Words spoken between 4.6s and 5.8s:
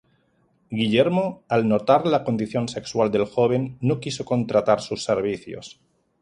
sus servicios.